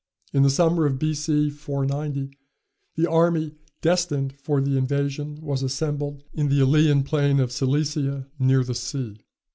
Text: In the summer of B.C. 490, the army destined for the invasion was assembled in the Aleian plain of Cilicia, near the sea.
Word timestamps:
In 0.33 0.41
the 0.41 0.49
summer 0.49 0.87
of 0.87 0.97
B.C. 0.97 1.51
490, 1.51 2.35
the 2.95 3.05
army 3.07 3.53
destined 3.83 4.33
for 4.41 4.59
the 4.59 4.75
invasion 4.75 5.35
was 5.41 5.61
assembled 5.61 6.23
in 6.33 6.49
the 6.49 6.59
Aleian 6.59 7.03
plain 7.03 7.39
of 7.39 7.51
Cilicia, 7.51 8.25
near 8.39 8.63
the 8.63 8.73
sea. 8.73 9.19